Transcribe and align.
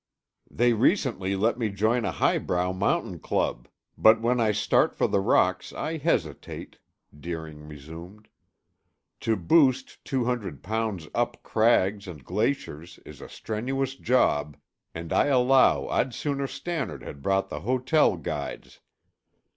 "They 0.49 0.73
recently 0.73 1.35
let 1.35 1.59
me 1.59 1.69
join 1.69 2.05
a 2.05 2.11
highbrow 2.11 2.71
mountain 2.71 3.19
club; 3.19 3.67
but 3.95 4.19
when 4.19 4.39
I 4.39 4.51
start 4.51 4.95
for 4.95 5.07
the 5.07 5.19
rocks 5.19 5.71
I 5.73 5.97
hesitate," 5.97 6.79
Deering 7.15 7.67
resumed. 7.67 8.27
"To 9.19 9.35
boost 9.35 10.03
two 10.03 10.25
hundred 10.25 10.63
pounds 10.63 11.07
up 11.13 11.43
crags 11.43 12.07
and 12.07 12.25
glaciers 12.25 12.99
is 13.05 13.21
a 13.21 13.29
strenuous 13.29 13.93
job, 13.93 14.57
and 14.95 15.13
I 15.13 15.27
allow 15.27 15.85
I'd 15.87 16.15
sooner 16.15 16.47
Stannard 16.47 17.03
had 17.03 17.21
brought 17.21 17.49
the 17.49 17.59
hotel 17.59 18.17
guides. 18.17 18.79